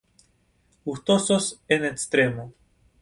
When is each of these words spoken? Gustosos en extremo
Gustosos 0.83 1.61
en 1.67 1.85
extremo 1.85 2.55